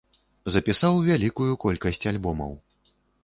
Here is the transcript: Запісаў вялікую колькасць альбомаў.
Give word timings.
Запісаў 0.55 0.95
вялікую 1.09 1.51
колькасць 1.65 2.03
альбомаў. 2.13 2.53